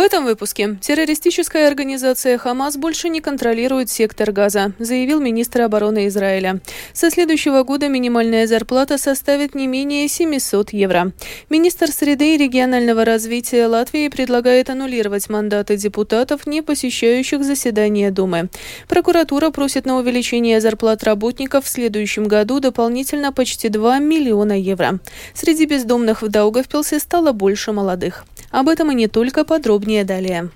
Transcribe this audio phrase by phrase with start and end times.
[0.00, 6.60] этом выпуске террористическая организация «Хамас» больше не контролирует сектор Газа, заявил министр обороны Израиля.
[6.92, 11.12] Со следующего года минимальная зарплата составит не менее 700 евро.
[11.50, 18.48] Министр среды и регионального развития Латвии предлагает аннулировать мандаты депутатов, не посещающих заседания Думы.
[18.88, 25.00] Прокуратура просит на увеличение зарплат работников в следующем году дополнительно почти 2 миллиона евро.
[25.34, 28.24] Среди бездомных в Даугавпилсе стало больше молодых.
[28.50, 30.50] Об этом и не только подробнее далее.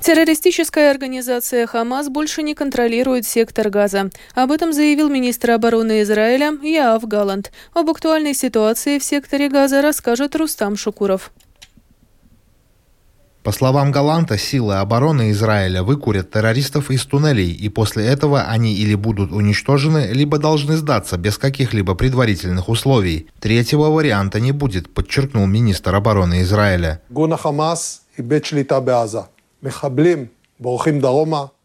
[0.00, 4.10] Террористическая организация «Хамас» больше не контролирует сектор Газа.
[4.34, 7.50] Об этом заявил министр обороны Израиля Яав Галант.
[7.72, 11.32] Об актуальной ситуации в секторе Газа расскажет Рустам Шукуров.
[13.44, 18.94] По словам Галанта, силы обороны Израиля выкурят террористов из туннелей, и после этого они или
[18.94, 23.26] будут уничтожены, либо должны сдаться без каких-либо предварительных условий.
[23.40, 27.02] Третьего варианта не будет, подчеркнул министр обороны Израиля.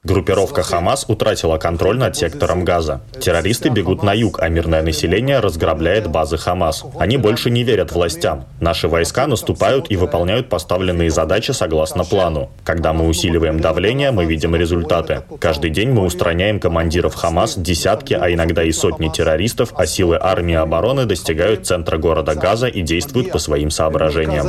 [0.02, 3.02] Группировка «Хамас» утратила контроль над сектором Газа.
[3.19, 6.86] Террористы бегут на юг, а мирное население разграбляет базы «Хамас».
[6.97, 8.45] Они больше не верят властям.
[8.61, 12.50] Наши войска наступают и выполняют поставленные задачи согласно плану.
[12.64, 15.23] Когда мы усиливаем давление, мы видим результаты.
[15.38, 20.55] Каждый день мы устраняем командиров «Хамас», десятки, а иногда и сотни террористов, а силы армии
[20.55, 24.47] обороны достигают центра города Газа и действуют по своим соображениям.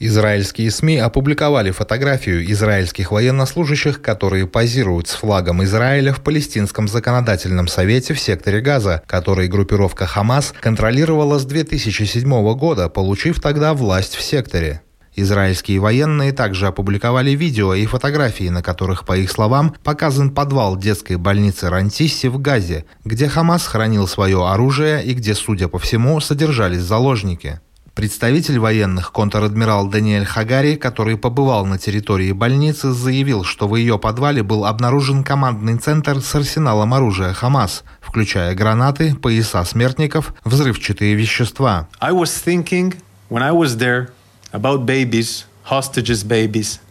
[0.00, 8.14] Израильские СМИ опубликовали фотографию израильских военнослужащих, которые позируют с флагом Израиля в Палестинском законодательном совете
[8.14, 14.82] в секторе Газа, который группировка «Хамас» контролировала с 2007 года, получив тогда власть в секторе.
[15.16, 21.16] Израильские военные также опубликовали видео и фотографии, на которых, по их словам, показан подвал детской
[21.16, 26.82] больницы Рантисси в Газе, где Хамас хранил свое оружие и где, судя по всему, содержались
[26.82, 27.58] заложники.
[27.98, 34.44] Представитель военных, контр-адмирал Даниэль Хагари, который побывал на территории больницы, заявил, что в ее подвале
[34.44, 41.88] был обнаружен командный центр с арсеналом оружия «Хамас», включая гранаты, пояса смертников, взрывчатые вещества.
[42.00, 42.94] I was thinking,
[43.30, 44.10] when I was there,
[44.52, 45.46] about babies,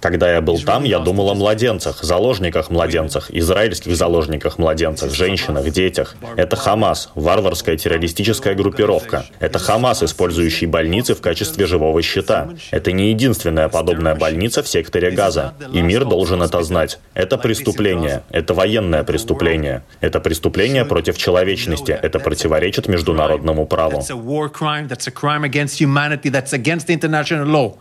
[0.10, 6.16] когда я был там, я думал о младенцах, заложниках младенцах, израильских заложниках младенцах, женщинах, детях.
[6.36, 9.26] Это Хамас, варварская террористическая группировка.
[9.40, 12.50] Это Хамас, использующий больницы в качестве живого щита.
[12.72, 15.54] Это не единственная подобная больница в секторе Газа.
[15.74, 17.00] И мир должен это знать.
[17.14, 18.24] Это преступление.
[18.30, 19.84] Это военное преступление.
[20.02, 21.92] Это преступление против человечности.
[21.92, 24.04] Это противоречит международному праву.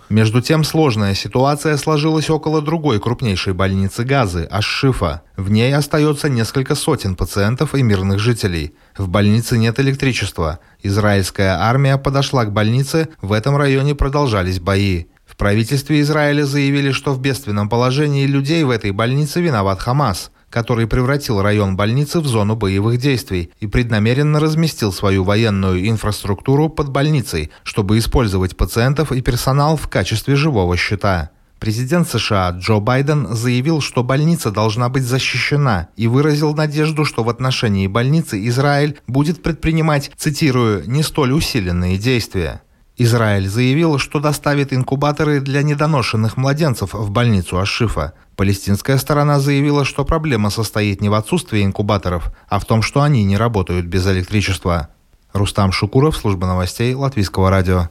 [0.08, 5.22] Между тем, Сложная ситуация сложилась около другой крупнейшей больницы Газы– Ашшифа.
[5.36, 8.74] В ней остается несколько сотен пациентов и мирных жителей.
[8.96, 10.60] В больнице нет электричества.
[10.82, 15.04] Израильская армия подошла к больнице, в этом районе продолжались бои.
[15.26, 20.86] В правительстве Израиля заявили, что в бедственном положении людей в этой больнице виноват Хамас который
[20.86, 27.50] превратил район больницы в зону боевых действий и преднамеренно разместил свою военную инфраструктуру под больницей,
[27.62, 31.30] чтобы использовать пациентов и персонал в качестве живого щита.
[31.58, 37.30] Президент США Джо Байден заявил, что больница должна быть защищена и выразил надежду, что в
[37.30, 42.60] отношении больницы Израиль будет предпринимать, цитирую, «не столь усиленные действия».
[42.98, 48.14] Израиль заявил, что доставит инкубаторы для недоношенных младенцев в больницу Ашифа.
[48.36, 53.24] Палестинская сторона заявила, что проблема состоит не в отсутствии инкубаторов, а в том, что они
[53.24, 54.88] не работают без электричества.
[55.34, 57.90] Рустам Шукуров, служба новостей Латвийского радио.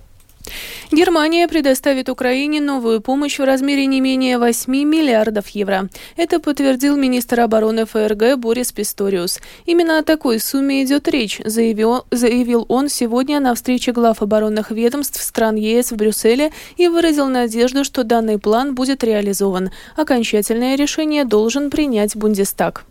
[0.92, 5.90] Германия предоставит Украине новую помощь в размере не менее 8 миллиардов евро.
[6.16, 9.40] Это подтвердил министр обороны ФРГ Борис Писториус.
[9.66, 15.22] Именно о такой сумме идет речь, заявил, заявил он сегодня на встрече глав оборонных ведомств
[15.22, 19.72] стран ЕС в Брюсселе и выразил надежду, что данный план будет реализован.
[19.96, 22.86] Окончательное решение должен принять Бундестаг.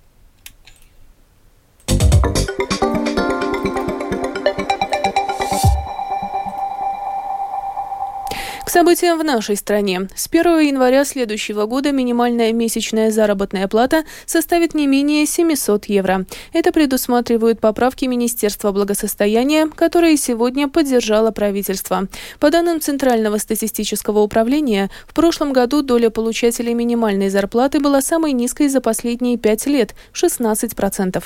[8.85, 10.09] Событиям в нашей стране.
[10.15, 16.27] С 1 января следующего года минимальная месячная заработная плата составит не менее 700 евро.
[16.53, 22.09] Это предусматривают поправки Министерства благосостояния, которые сегодня поддержало правительство.
[22.39, 28.69] По данным Центрального статистического управления, в прошлом году доля получателей минимальной зарплаты была самой низкой
[28.69, 31.25] за последние пять лет– 16%.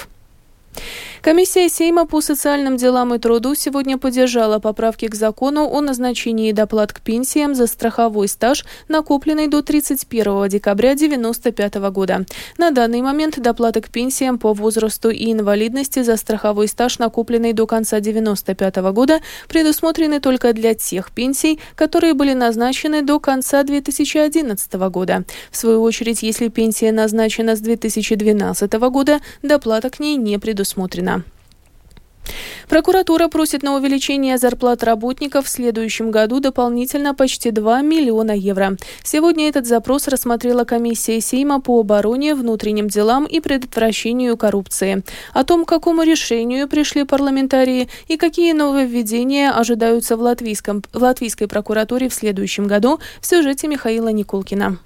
[1.21, 6.93] Комиссия Сейма по социальным делам и труду сегодня поддержала поправки к закону о назначении доплат
[6.93, 12.25] к пенсиям за страховой стаж, накопленный до 31 декабря 1995 года.
[12.57, 17.67] На данный момент доплаты к пенсиям по возрасту и инвалидности за страховой стаж, накопленный до
[17.67, 25.25] конца 1995 года, предусмотрены только для тех пенсий, которые были назначены до конца 2011 года.
[25.51, 31.18] В свою очередь, если пенсия назначена с 2012 года, доплата к ней не предусмотрена.
[32.69, 38.77] Прокуратура просит на увеличение зарплат работников в следующем году дополнительно почти 2 миллиона евро.
[39.03, 45.03] Сегодня этот запрос рассмотрела комиссия Сейма по обороне, внутренним делам и предотвращению коррупции.
[45.33, 51.49] О том, к какому решению пришли парламентарии и какие нововведения ожидаются в, латвийском, в латвийской
[51.49, 54.79] прокуратуре в следующем году, в сюжете Михаила Никулкина.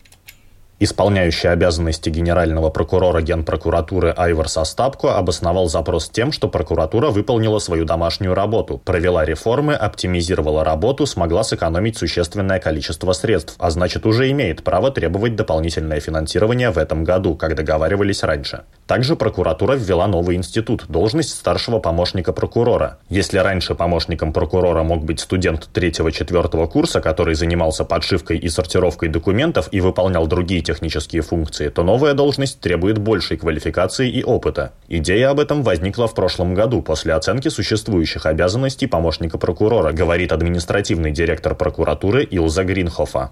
[0.84, 8.34] Исполняющий обязанности генерального прокурора Генпрокуратуры Айварс Остапко обосновал запрос тем, что прокуратура выполнила свою домашнюю
[8.34, 14.90] работу, провела реформы, оптимизировала работу, смогла сэкономить существенное количество средств, а значит уже имеет право
[14.90, 18.64] требовать дополнительное финансирование в этом году, как договаривались раньше.
[18.92, 22.98] Также прокуратура ввела новый институт– должность старшего помощника прокурора.
[23.08, 29.70] Если раньше помощником прокурора мог быть студент 3-4 курса, который занимался подшивкой и сортировкой документов
[29.72, 34.72] и выполнял другие технические функции, то новая должность требует большей квалификации и опыта.
[34.88, 41.12] Идея об этом возникла в прошлом году после оценки существующих обязанностей помощника прокурора, говорит административный
[41.12, 43.30] директор прокуратуры Илза Гринхофа.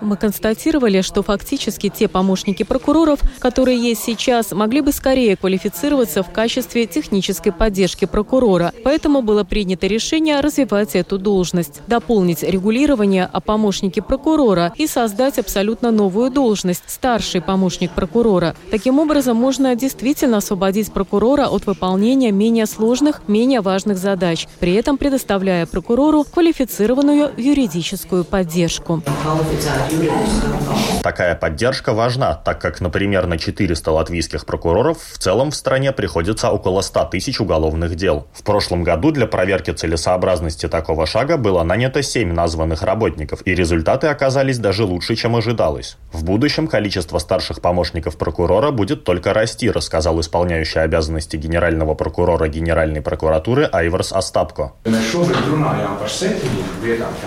[0.00, 6.22] Мы констатировали, что фактически те помощники помощники прокуроров, которые есть сейчас, могли бы скорее квалифицироваться
[6.22, 8.72] в качестве технической поддержки прокурора.
[8.84, 15.90] Поэтому было принято решение развивать эту должность, дополнить регулирование о помощнике прокурора и создать абсолютно
[15.90, 18.54] новую должность– старший помощник прокурора.
[18.70, 24.96] Таким образом, можно действительно освободить прокурора от выполнения менее сложных, менее важных задач, при этом
[24.96, 29.02] предоставляя прокурору квалифицированную юридическую поддержку.
[31.02, 36.50] Такая поддержка важна, так как, например, на 400 латвийских прокуроров в целом в стране приходится
[36.50, 38.26] около 100 тысяч уголовных дел.
[38.32, 44.08] В прошлом году для проверки целесообразности такого шага было нанято 7 названных работников, и результаты
[44.08, 45.96] оказались даже лучше, чем ожидалось.
[46.12, 53.02] В будущем количество старших помощников прокурора будет только расти, рассказал исполняющий обязанности генерального прокурора Генеральной
[53.02, 54.72] прокуратуры Айварс Остапко.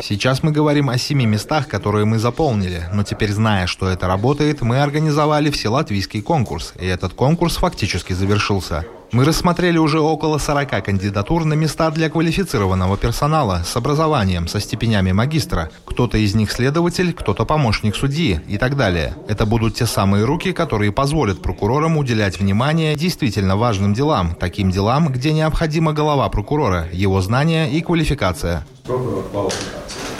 [0.02, 4.62] Сейчас мы говорим о семи местах, которые мы заполнили, но теперь, зная, что это работает,
[4.62, 8.86] мы организовали вселатвийский конкурс, и этот конкурс фактически завершился.
[9.14, 15.14] Мы рассмотрели уже около 40 кандидатур на места для квалифицированного персонала с образованием, со степенями
[15.14, 15.70] магистра.
[15.86, 19.16] Кто-то из них следователь, кто-то помощник судьи и так далее.
[19.30, 25.08] Это будут те самые руки, которые позволят прокурорам уделять внимание действительно важным делам, таким делам,
[25.08, 28.66] где необходима голова прокурора, его знания и квалификация.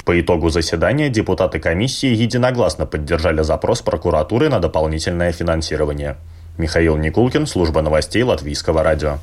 [0.06, 6.18] По итогу заседания депутаты комиссии единогласно поддержали запрос прокуратуры на дополнительное финансирование.
[6.58, 9.20] Михаил Никулкин, служба новостей Латвийского радио.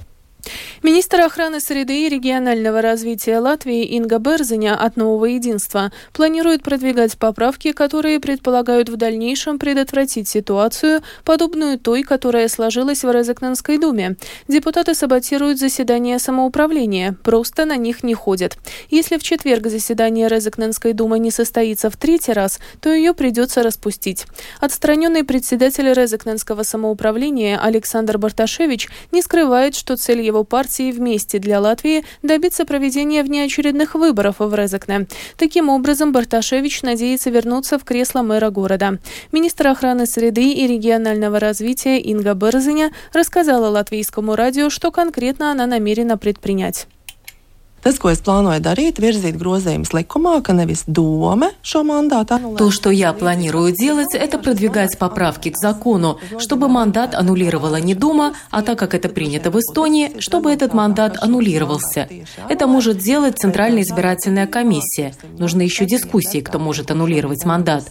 [0.82, 7.72] Министр охраны среды и регионального развития Латвии Инга Берзиня от «Нового единства» планирует продвигать поправки,
[7.72, 14.16] которые предполагают в дальнейшем предотвратить ситуацию, подобную той, которая сложилась в Резекненской думе.
[14.46, 18.56] Депутаты саботируют заседания самоуправления, просто на них не ходят.
[18.90, 24.26] Если в четверг заседание Резекненской думы не состоится в третий раз, то ее придется распустить.
[24.60, 32.04] Отстраненный председатель Резекненского самоуправления Александр Барташевич не скрывает, что цель его партии «Вместе для Латвии»
[32.22, 35.06] добиться проведения внеочередных выборов в Резекне.
[35.36, 38.98] Таким образом, Барташевич надеется вернуться в кресло мэра города.
[39.32, 46.16] Министр охраны среды и регионального развития Инга Берзиня рассказала латвийскому радио, что конкретно она намерена
[46.16, 46.86] предпринять.
[52.58, 58.34] То, что я планирую делать, это продвигать поправки к закону, чтобы мандат аннулировала не Дума,
[58.50, 62.08] а так как это принято в Эстонии, чтобы этот мандат аннулировался.
[62.48, 65.14] Это может делать Центральная избирательная комиссия.
[65.38, 67.84] Нужны еще дискуссии, кто может аннулировать мандат.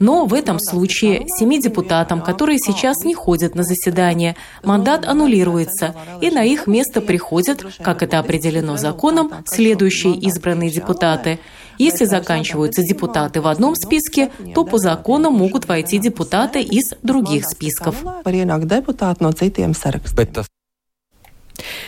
[0.00, 6.30] Но в этом случае семи депутатам, которые сейчас не ходят на заседание, мандат аннулируется, и
[6.30, 11.38] на их место приходят, как это определено законом, следующие избранные депутаты.
[11.78, 17.96] Если заканчиваются депутаты в одном списке, то по закону могут войти депутаты из других списков.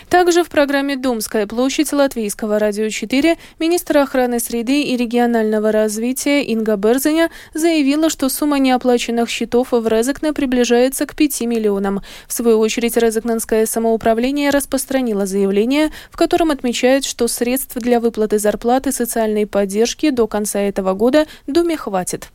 [0.09, 6.77] Также в программе «Думская площадь» Латвийского радио 4 министр охраны среды и регионального развития Инга
[6.77, 12.03] Берзеня заявила, что сумма неоплаченных счетов в Резекне приближается к 5 миллионам.
[12.27, 18.93] В свою очередь, Резекненское самоуправление распространило заявление, в котором отмечает, что средств для выплаты зарплаты
[18.93, 22.29] социальной поддержки до конца этого года Думе хватит.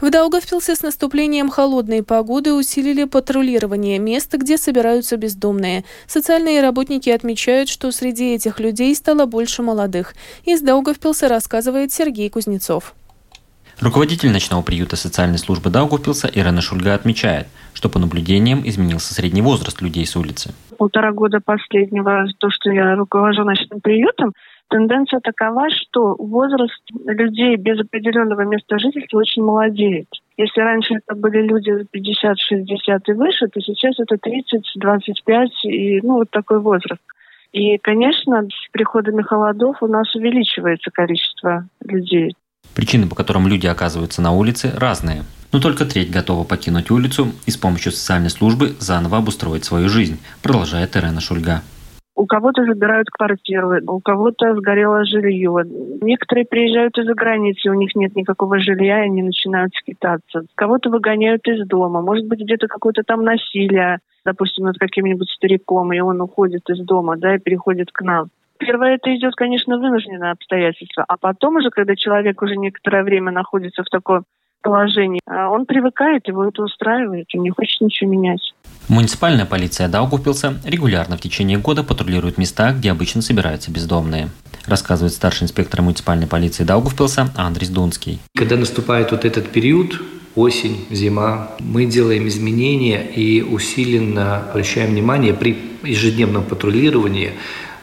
[0.00, 5.84] В Даугавпилсе с наступлением холодной погоды усилили патрулирование мест, где собираются бездомные.
[6.06, 10.14] Социальные работники отмечают, что среди этих людей стало больше молодых.
[10.44, 12.94] Из Даугавпилса рассказывает Сергей Кузнецов.
[13.80, 19.82] Руководитель ночного приюта социальной службы Даугавпилса Ирена Шульга отмечает, что по наблюдениям изменился средний возраст
[19.82, 20.52] людей с улицы.
[20.78, 24.32] Полтора года последнего, то, что я руковожу ночным приютом,
[24.68, 30.08] Тенденция такова, что возраст людей без определенного места жительства очень молодеет.
[30.36, 36.30] Если раньше это были люди 50-60 и выше, то сейчас это 30-25 и ну, вот
[36.30, 37.02] такой возраст.
[37.52, 42.36] И, конечно, с приходами холодов у нас увеличивается количество людей.
[42.74, 45.24] Причины, по которым люди оказываются на улице, разные.
[45.50, 50.20] Но только треть готова покинуть улицу и с помощью социальной службы заново обустроить свою жизнь,
[50.42, 51.62] продолжает Ирена Шульга.
[52.18, 55.62] У кого-то забирают квартиры, у кого-то сгорело жилье.
[56.00, 60.42] Некоторые приезжают из-за границы, у них нет никакого жилья, и они начинают скитаться.
[60.56, 62.02] Кого-то выгоняют из дома.
[62.02, 67.16] Может быть, где-то какое-то там насилие, допустим, над каким-нибудь стариком, и он уходит из дома,
[67.16, 68.30] да, и переходит к нам.
[68.58, 73.84] Первое это идет, конечно, вынужденное обстоятельство, а потом уже, когда человек уже некоторое время находится
[73.84, 74.24] в таком
[74.62, 78.54] положении, а он привыкает, его это устраивает, и не хочет ничего менять.
[78.88, 84.30] Муниципальная полиция Даугавпилса регулярно в течение года патрулирует места, где обычно собираются бездомные.
[84.66, 88.18] Рассказывает старший инспектор муниципальной полиции Даугавпилса Андрей Дунский.
[88.34, 90.00] Когда наступает вот этот период,
[90.34, 97.32] осень, зима, мы делаем изменения и усиленно обращаем внимание при ежедневном патрулировании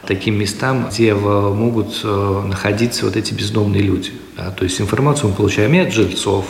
[0.06, 4.12] таким местам, где могут э, находиться вот эти бездомные люди.
[4.36, 6.46] Да, то есть информацию мы получаем и от жильцов,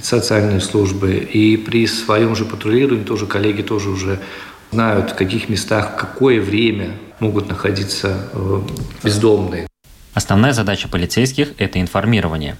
[0.00, 1.16] социальные службы.
[1.16, 4.20] И при своем же патрулировании тоже коллеги тоже уже
[4.70, 8.60] знают, в каких местах, в какое время могут находиться э,
[9.04, 9.66] бездомные.
[10.14, 12.56] Основная задача полицейских– это информирование.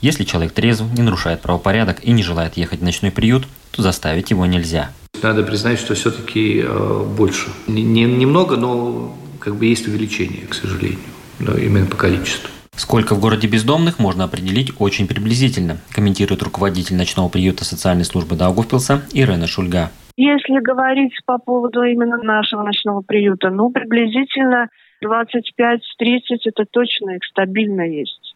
[0.00, 4.30] Если человек трезв, не нарушает правопорядок и не желает ехать в ночной приют, то заставить
[4.30, 4.90] его нельзя.
[5.22, 7.48] Надо признать, что все-таки э, больше.
[7.66, 10.98] Не, немного, но как бы есть увеличение, к сожалению,
[11.38, 12.50] но именно по количеству.
[12.76, 19.02] Сколько в городе бездомных, можно определить очень приблизительно, комментирует руководитель ночного приюта социальной службы Даугавпилса
[19.12, 19.90] Ирена Шульга.
[20.16, 24.68] Если говорить по поводу именно нашего ночного приюта, ну, приблизительно
[25.04, 25.40] 25-30
[26.44, 28.34] это точно их стабильно есть.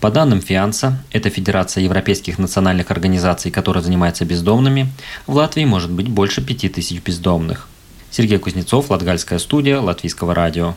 [0.00, 4.86] По данным ФИАНСа, это Федерация европейских национальных организаций, которая занимается бездомными,
[5.26, 7.68] в Латвии может быть больше 5000 бездомных.
[8.10, 10.74] Сергей Кузнецов, Латгальская студия, Латвийского радио.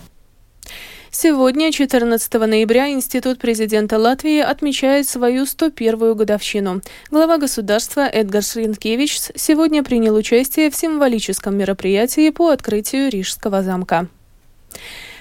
[1.16, 6.82] Сегодня, 14 ноября, Институт президента Латвии отмечает свою 101-ю годовщину.
[7.12, 14.08] Глава государства Эдгар Шринкевич сегодня принял участие в символическом мероприятии по открытию Рижского замка.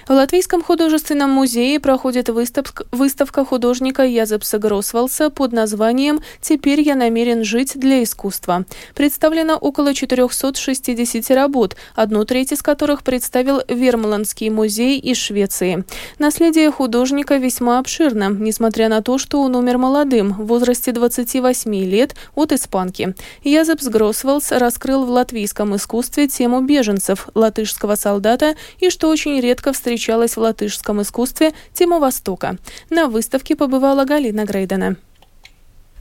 [0.05, 7.45] В Латвийском художественном музее проходит выставка, выставка художника Язепса Гросвалса под названием «Теперь я намерен
[7.45, 8.65] жить для искусства».
[8.95, 15.85] Представлено около 460 работ, одну треть из которых представил Вермландский музей из Швеции.
[16.19, 22.13] Наследие художника весьма обширно, несмотря на то, что он умер молодым, в возрасте 28 лет,
[22.35, 23.15] от испанки.
[23.45, 29.92] Язепс Гросвалс раскрыл в латвийском искусстве тему беженцев, латышского солдата и, что очень редко встречается
[29.93, 32.57] встречалась в латышском искусстве тема Востока.
[32.89, 34.95] На выставке побывала Галина Грейдена.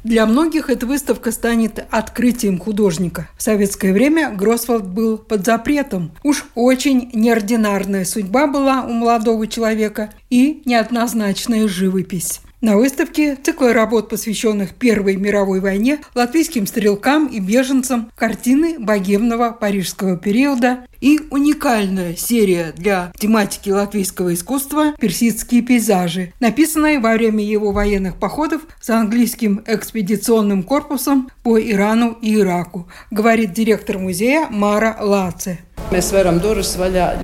[0.02, 3.28] Для многих эта выставка станет открытием художника.
[3.36, 6.10] В советское время Гросвальд был под запретом.
[6.24, 12.40] Уж очень неординарная судьба была у молодого человека и неоднозначная живопись.
[12.62, 20.16] На выставке цикл работ, посвященных Первой мировой войне, латвийским стрелкам и беженцам, картины богемного парижского
[20.16, 28.16] периода и уникальная серия для тематики латвийского искусства «Персидские пейзажи», написанная во время его военных
[28.16, 35.58] походов с английским экспедиционным корпусом по Ирану и Ираку, говорит директор музея Мара Лаце.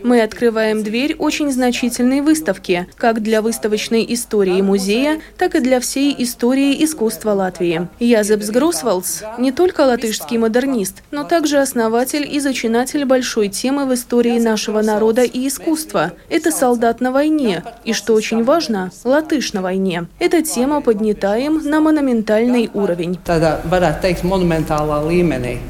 [0.03, 6.15] Мы открываем дверь очень значительной выставки, как для выставочной истории музея, так и для всей
[6.19, 7.89] истории искусства Латвии.
[7.99, 13.93] Язепс Гросвалдс не только латышский модернист, но также основатель и зачинатель большой темы темы в
[13.93, 16.13] истории нашего народа и искусства.
[16.31, 17.63] Это солдат на войне.
[17.85, 20.07] И что очень важно, латыш на войне.
[20.19, 23.19] Эта тема поднята им на монументальный уровень.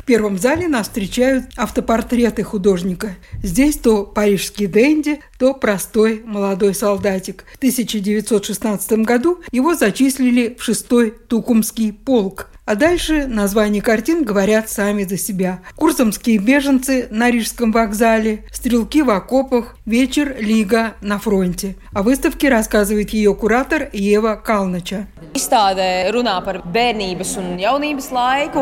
[0.00, 3.16] В первом зале нас встречают автопортреты художника.
[3.42, 7.44] Здесь то парижский денди, то простой молодой солдатик.
[7.54, 12.50] В 1916 году его зачислили в шестой Тукумский полк.
[12.68, 15.60] А дальше названия картин говорят сами за себя.
[15.74, 21.76] Курсомские беженцы на Рижском вокзале, стрелки в окопах, вечер Лига на фронте.
[21.94, 25.06] О выставке рассказывает ее куратор Ева Калнача.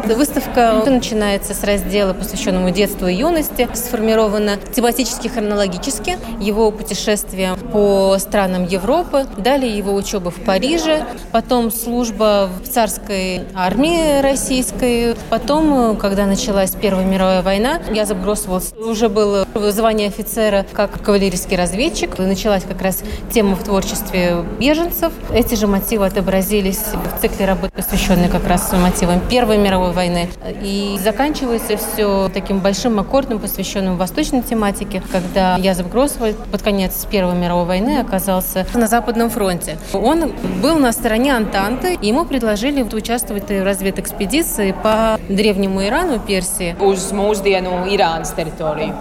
[0.04, 3.68] Выставка начинается с раздела, посвященного детству и юности.
[3.75, 6.16] Сформирована тематически хронологически.
[6.40, 14.20] Его путешествия по странам Европы, далее его учеба в Париже, потом служба в царской армии,
[14.20, 15.16] российской.
[15.30, 18.73] Потом, когда началась Первая мировая война, я забросывалась.
[18.75, 22.18] Уже было звание офицера как кавалерийский разведчик.
[22.18, 25.12] Началась как раз тема в творчестве беженцев.
[25.32, 30.28] Эти же мотивы отобразились в цикле работ, посвященной как раз мотивам Первой мировой войны.
[30.62, 37.34] И заканчивается все таким большим аккордом, посвященным восточной тематике, когда Язов Гроссвальд под конец Первой
[37.34, 39.76] мировой войны оказался на Западном фронте.
[39.92, 40.32] Он
[40.62, 46.75] был на стороне Антанты, и ему предложили участвовать в разведэкспедиции по древнему Ирану, Персии.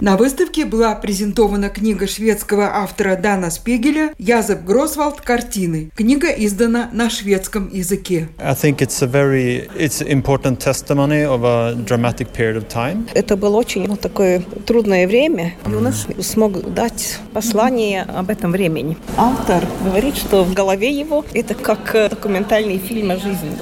[0.02, 5.22] На выставке была презентована книга шведского автора Дана Спегеля «Язеп Гросвальд.
[5.22, 5.90] Картины».
[5.96, 8.28] Книга издана на шведском языке.
[13.14, 15.54] Это было очень ну, такое трудное время,
[16.18, 18.96] и смог дать послание об этом времени.
[19.16, 23.56] Автор говорит, что в голове его это как документальный фильм о жизни.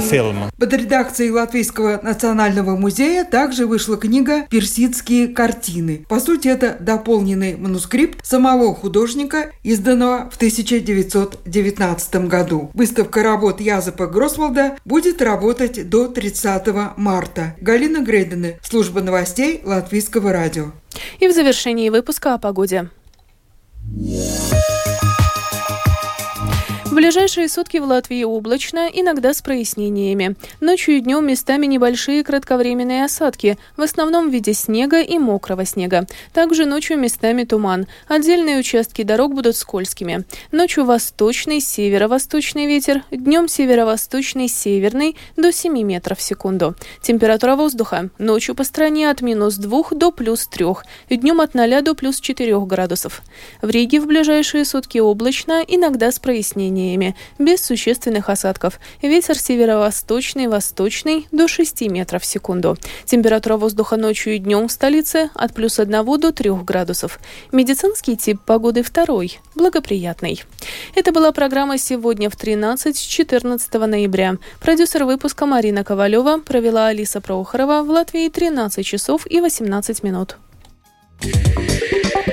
[0.00, 0.50] фильм.
[0.58, 6.06] Под редакцией Латвийского национального музея также вышла книга «Персидские картины».
[6.08, 12.70] По сути, это дополненный манускрипт самого художника, изданного в 1919 году.
[12.72, 17.54] Выставка работ Язепа Гросвалда будет работать до 30 марта.
[17.60, 20.72] Галина Грейдены, служба новостей Латвийского радио.
[21.20, 22.88] И в завершении выпуска о погоде.
[23.84, 24.71] В
[27.02, 30.36] ближайшие сутки в Латвии облачно, иногда с прояснениями.
[30.60, 36.06] Ночью и днем местами небольшие кратковременные осадки, в основном в виде снега и мокрого снега.
[36.32, 37.88] Также ночью местами туман.
[38.06, 40.24] Отдельные участки дорог будут скользкими.
[40.52, 46.76] Ночью восточный, северо-восточный ветер, днем северо-восточный, северный до 7 метров в секунду.
[47.00, 48.10] Температура воздуха.
[48.18, 50.66] Ночью по стране от минус 2 до плюс 3,
[51.10, 53.22] днем от 0 до плюс 4 градусов.
[53.60, 58.78] В Риге в ближайшие сутки облачно, иногда с прояснениями прояснениями, без существенных осадков.
[59.02, 62.76] Ветер северо-восточный, восточный до 6 метров в секунду.
[63.04, 67.18] Температура воздуха ночью и днем в столице от плюс 1 до 3 градусов.
[67.52, 70.42] Медицинский тип погоды второй, благоприятный.
[70.94, 74.36] Это была программа «Сегодня в 13-14 ноября».
[74.60, 80.36] Продюсер выпуска Марина Ковалева провела Алиса Прохорова в Латвии 13 часов и 18 минут.
[81.24, 82.31] you